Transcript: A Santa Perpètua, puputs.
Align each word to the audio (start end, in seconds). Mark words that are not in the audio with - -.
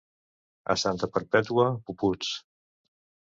A 0.73 0.75
Santa 0.83 1.09
Perpètua, 1.17 1.67
puputs. 1.91 2.33